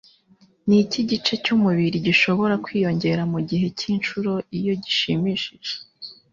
[0.67, 5.73] Niki gice cyumubiri gishobora kwiyongera mugihe cyinshuro Iyo gishimishije?